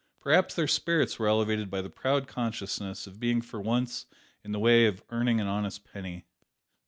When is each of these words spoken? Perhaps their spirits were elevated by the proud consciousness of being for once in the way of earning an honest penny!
Perhaps 0.19 0.55
their 0.55 0.65
spirits 0.67 1.19
were 1.19 1.27
elevated 1.27 1.69
by 1.69 1.79
the 1.83 1.87
proud 1.91 2.27
consciousness 2.27 3.05
of 3.05 3.19
being 3.19 3.39
for 3.39 3.61
once 3.61 4.07
in 4.43 4.51
the 4.51 4.57
way 4.57 4.87
of 4.87 5.03
earning 5.11 5.39
an 5.39 5.45
honest 5.45 5.83
penny! 5.83 6.25